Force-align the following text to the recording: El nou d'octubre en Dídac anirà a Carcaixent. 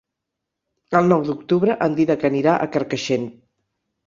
El 0.99 1.09
nou 1.11 1.25
d'octubre 1.27 1.75
en 1.89 1.99
Dídac 2.01 2.27
anirà 2.31 2.57
a 2.57 2.67
Carcaixent. 2.79 3.29